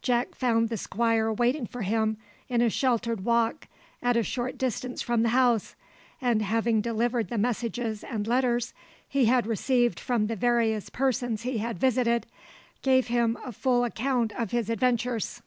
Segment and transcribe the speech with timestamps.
[0.00, 2.16] Jack found the Squire waiting for him
[2.48, 3.66] in a sheltered walk
[4.00, 5.74] at a short distance from the house,
[6.20, 8.74] and having delivered the messages and letters
[9.08, 12.28] he had received from the various persons he had visited,
[12.82, 15.42] gave him a full account of his adventures.